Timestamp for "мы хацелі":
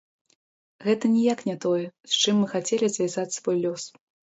2.43-2.95